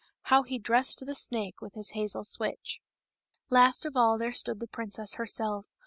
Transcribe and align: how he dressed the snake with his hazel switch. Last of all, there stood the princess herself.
how 0.33 0.41
he 0.41 0.57
dressed 0.57 1.05
the 1.05 1.13
snake 1.13 1.61
with 1.61 1.75
his 1.75 1.91
hazel 1.91 2.23
switch. 2.23 2.79
Last 3.51 3.85
of 3.85 3.95
all, 3.95 4.17
there 4.17 4.33
stood 4.33 4.59
the 4.59 4.65
princess 4.65 5.13
herself. 5.17 5.67